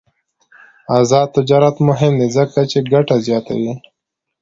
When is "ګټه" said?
2.91-3.15